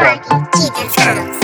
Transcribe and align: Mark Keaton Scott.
Mark 0.00 0.24
Keaton 0.52 0.88
Scott. 0.88 1.39